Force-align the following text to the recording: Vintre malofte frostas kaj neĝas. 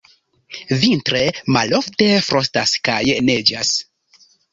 Vintre 0.83 1.19
malofte 1.57 2.07
frostas 2.29 2.73
kaj 2.89 2.97
neĝas. 3.29 3.75